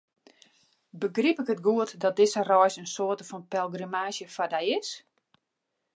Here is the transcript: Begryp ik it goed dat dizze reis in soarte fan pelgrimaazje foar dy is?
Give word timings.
Begryp 1.01 1.39
ik 1.41 1.49
it 1.53 1.61
goed 1.67 1.89
dat 2.03 2.15
dizze 2.19 2.41
reis 2.51 2.75
in 2.81 2.91
soarte 2.95 3.25
fan 3.29 3.43
pelgrimaazje 3.51 4.27
foar 4.35 4.51
dy 4.55 4.65
is? 4.79 4.89